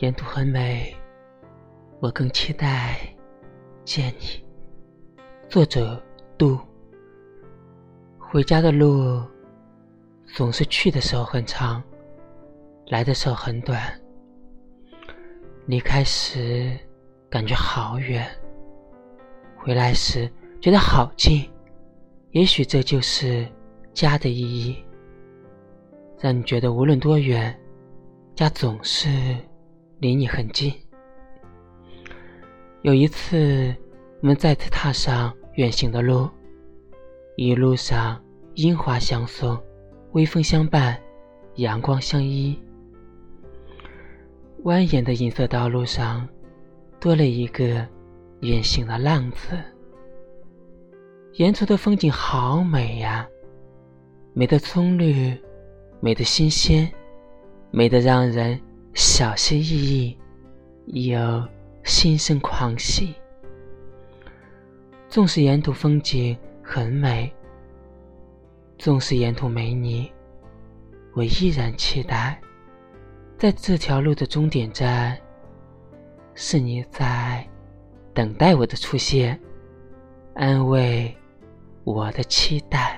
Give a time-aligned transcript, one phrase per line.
[0.00, 0.94] 沿途很美，
[2.00, 2.98] 我更期待
[3.82, 4.44] 见你。
[5.48, 5.98] 作者：
[6.36, 6.58] 杜。
[8.18, 9.22] 回家的路
[10.26, 11.82] 总是去的时候很长，
[12.88, 13.80] 来的时候很短。
[15.64, 16.78] 离开时
[17.30, 18.28] 感觉好远，
[19.56, 21.48] 回来时觉得好近。
[22.32, 23.48] 也许这就是
[23.94, 24.76] 家的意义，
[26.20, 27.58] 让你觉得无论多远，
[28.34, 29.34] 家总是。
[29.98, 30.72] 离你很近。
[32.82, 33.74] 有一次，
[34.20, 36.28] 我们再次踏上远行的路，
[37.36, 38.22] 一路上
[38.54, 39.58] 樱花相送，
[40.12, 41.00] 微风相伴，
[41.54, 42.58] 阳光相依。
[44.64, 46.28] 蜿蜒的银色道路上，
[47.00, 47.86] 多了一个
[48.40, 49.56] 远行的浪子。
[51.34, 53.26] 沿途的风景好美呀，
[54.34, 55.34] 美的葱绿，
[56.00, 56.92] 美的新鲜，
[57.70, 58.60] 美的让人。
[58.96, 60.16] 小心翼
[60.86, 61.46] 翼，又
[61.84, 63.14] 心生狂喜。
[65.06, 67.30] 纵使沿途风景很美，
[68.78, 70.10] 纵使沿途没你，
[71.12, 72.40] 我依然期待，
[73.36, 75.14] 在这条路的终点站，
[76.34, 77.46] 是你在
[78.14, 79.38] 等待我的出现，
[80.32, 81.14] 安慰
[81.84, 82.95] 我的期待。